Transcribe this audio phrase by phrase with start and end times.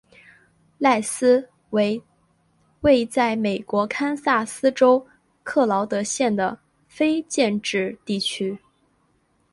[0.79, 2.01] 赖斯为
[2.79, 5.05] 位在美国堪萨斯州
[5.43, 8.57] 克劳德县的非建制地区。